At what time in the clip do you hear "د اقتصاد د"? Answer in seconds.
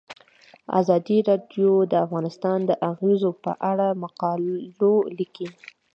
1.91-2.71